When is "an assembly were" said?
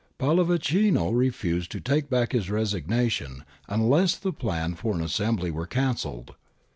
4.95-5.67